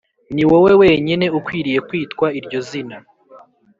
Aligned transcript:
Niwowe 0.35 0.71
wenyine 0.81 1.25
ukwiriye 1.39 1.79
kwitwa 1.87 2.27
iryo 2.39 2.59
zina. 2.69 2.97